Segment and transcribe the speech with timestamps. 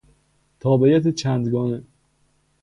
[0.59, 1.83] تابعیت چند گانه